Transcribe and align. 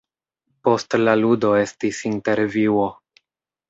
Post 0.67 0.97
la 1.03 1.15
ludo 1.25 1.53
estis 1.67 2.03
intervjuo. 2.15 2.93